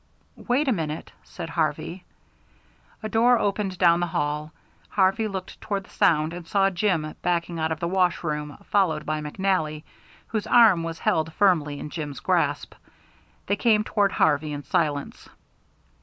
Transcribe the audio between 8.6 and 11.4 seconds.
followed by McNally, whose arm was held